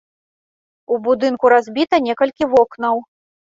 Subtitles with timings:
[0.95, 2.95] У будынку разбіта некалькі вокнаў.